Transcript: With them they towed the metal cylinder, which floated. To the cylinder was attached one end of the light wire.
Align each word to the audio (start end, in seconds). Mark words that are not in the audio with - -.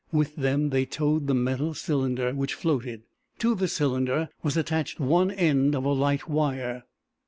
With 0.11 0.35
them 0.35 0.71
they 0.71 0.87
towed 0.87 1.27
the 1.27 1.35
metal 1.35 1.75
cylinder, 1.75 2.33
which 2.33 2.55
floated. 2.55 3.03
To 3.37 3.53
the 3.53 3.67
cylinder 3.67 4.29
was 4.41 4.57
attached 4.57 4.99
one 4.99 5.29
end 5.29 5.75
of 5.75 5.83
the 5.83 5.93
light 5.93 6.27
wire. 6.27 6.85